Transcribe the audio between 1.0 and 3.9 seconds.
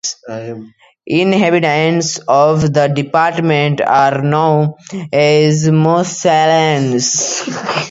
Inhabitants of the department